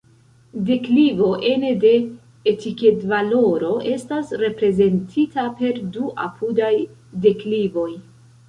[0.69, 1.91] Deklivo ene de
[2.53, 6.75] etikedvaloro estas reprezentita per du apudaj
[7.29, 7.91] deklivoj.